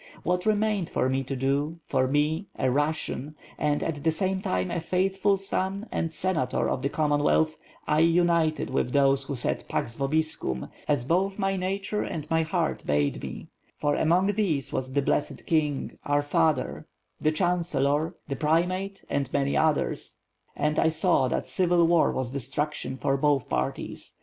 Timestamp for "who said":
9.25-9.63